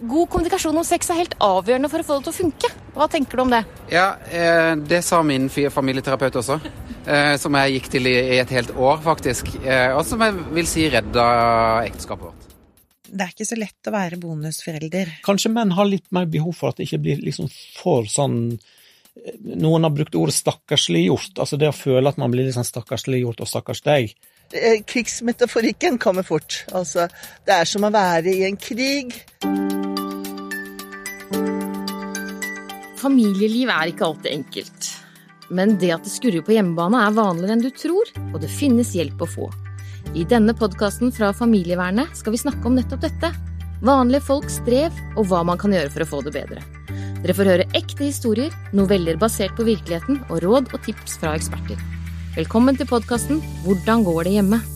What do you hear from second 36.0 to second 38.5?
det skurrer på hjemmebane er vanligere enn du tror, og det